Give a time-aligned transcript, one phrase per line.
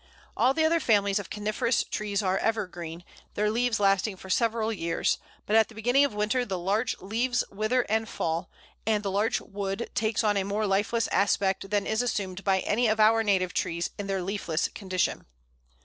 [0.35, 3.03] All the other families of Coniferous trees are evergreen,
[3.35, 7.43] their leaves lasting for several years; but at the beginning of winter the Larch leaves
[7.51, 8.49] wither and fall,
[8.83, 12.87] and the Larch wood takes on a more lifeless aspect than is assumed by any
[12.87, 15.27] of our native trees in their leafless condition.